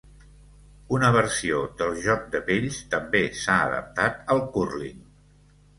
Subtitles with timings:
[0.99, 5.03] Una versió del joc de pells també s'ha adaptat al cúrling.